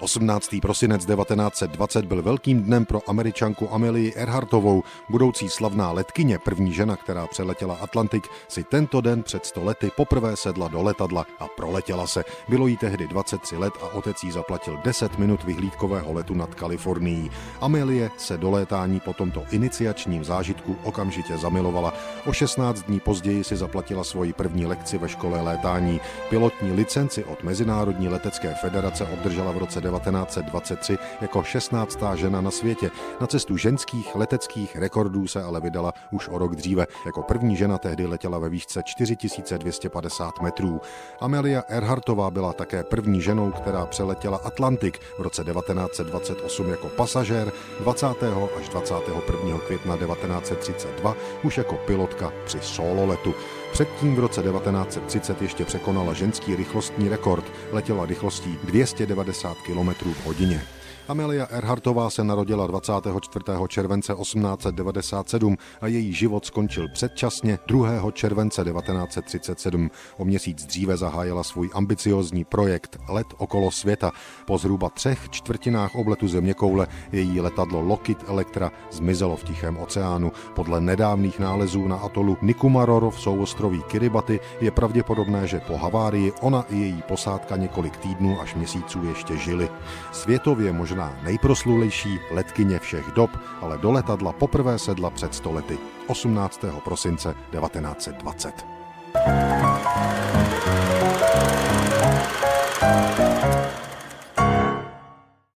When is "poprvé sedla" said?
9.96-10.68, 94.32-95.10